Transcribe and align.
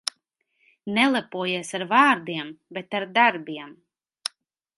Nelepojies 0.95 1.69
ar 1.81 1.85
vārdiem, 1.93 2.51
bet 2.79 2.99
ar 3.01 3.07
darbiem. 3.19 3.79